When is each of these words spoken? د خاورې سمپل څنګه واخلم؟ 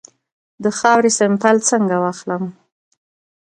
د 0.63 0.65
خاورې 0.77 1.11
سمپل 1.19 1.55
څنګه 1.69 1.95
واخلم؟ 2.03 2.43